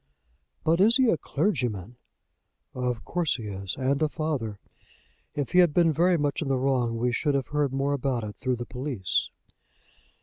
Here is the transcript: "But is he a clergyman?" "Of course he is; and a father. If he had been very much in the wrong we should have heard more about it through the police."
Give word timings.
"But 0.63 0.81
is 0.81 0.97
he 0.97 1.11
a 1.11 1.15
clergyman?" 1.15 1.95
"Of 2.73 3.05
course 3.05 3.35
he 3.35 3.43
is; 3.43 3.75
and 3.75 4.01
a 4.01 4.09
father. 4.09 4.57
If 5.35 5.51
he 5.51 5.59
had 5.59 5.75
been 5.75 5.93
very 5.93 6.17
much 6.17 6.41
in 6.41 6.47
the 6.47 6.57
wrong 6.57 6.97
we 6.97 7.11
should 7.11 7.35
have 7.35 7.49
heard 7.49 7.71
more 7.71 7.93
about 7.93 8.23
it 8.23 8.35
through 8.35 8.55
the 8.55 8.65
police." 8.65 9.29